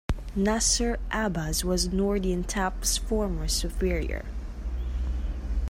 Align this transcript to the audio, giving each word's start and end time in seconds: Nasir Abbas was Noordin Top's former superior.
Nasir 0.35 0.97
Abbas 1.11 1.63
was 1.63 1.89
Noordin 1.89 2.43
Top's 2.43 2.97
former 2.97 3.47
superior. 3.47 4.25